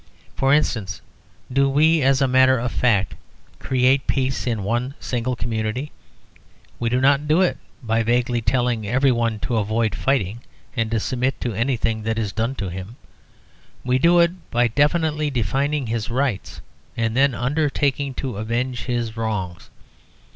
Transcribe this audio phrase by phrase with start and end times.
[0.33, 0.99] How, for instance,
[1.53, 3.13] do we as a matter of fact
[3.59, 5.91] create peace in one single community?
[6.79, 10.41] We do not do it by vaguely telling every one to avoid fighting
[10.75, 12.95] and to submit to anything that is done to him.
[13.83, 16.61] We do it by definitely defining his rights
[16.97, 19.69] and then undertaking to avenge his wrongs.